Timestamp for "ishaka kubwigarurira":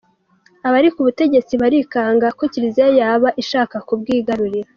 3.41-4.69